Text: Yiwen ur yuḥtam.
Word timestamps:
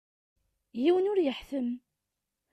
Yiwen 0.81 1.09
ur 1.11 1.19
yuḥtam. 1.21 1.69